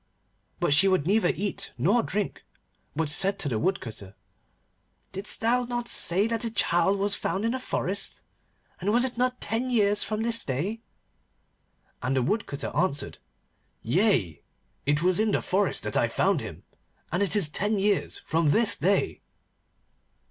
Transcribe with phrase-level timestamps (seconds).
[0.59, 2.43] But she would neither eat nor drink,
[2.95, 4.15] but said to the Woodcutter,
[5.11, 8.23] 'Didst thou not say that the child was found in the forest?
[8.79, 10.81] And was it not ten years from this day?'
[12.01, 13.19] And the Woodcutter answered,
[13.83, 14.41] 'Yea,
[14.87, 16.63] it was in the forest that I found him,
[17.11, 19.21] and it is ten years from this day.